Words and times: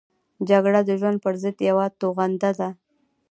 جګړه 0.49 0.81
د 0.85 0.89
ژوند 0.99 1.17
پرضد 1.25 1.55
یوه 1.69 1.85
توغنده 1.99 2.51
ده 2.59 2.69